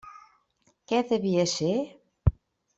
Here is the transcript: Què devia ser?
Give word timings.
Què 0.93 1.03
devia 1.11 1.45
ser? 1.53 1.71